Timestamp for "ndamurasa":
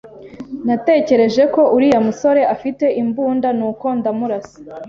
3.97-4.57